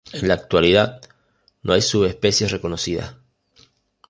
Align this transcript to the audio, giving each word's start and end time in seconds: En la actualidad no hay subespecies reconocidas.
En 0.13 0.27
la 0.27 0.33
actualidad 0.33 0.99
no 1.61 1.73
hay 1.73 1.81
subespecies 1.83 2.49
reconocidas. 2.49 3.13